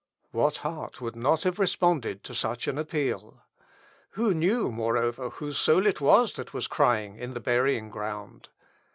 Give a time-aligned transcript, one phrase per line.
[0.31, 3.43] What heart would not have responded to such an appeal?
[4.13, 8.49] Who knew, moreover, whose soul it was that was crying in the burying ground?